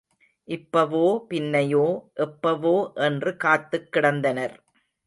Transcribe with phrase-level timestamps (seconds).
[0.47, 1.85] இப்பவோ பின்னையோ
[2.13, 2.75] எப்பவோ
[2.93, 4.57] என்று காத்துக் கிடந்தனர்.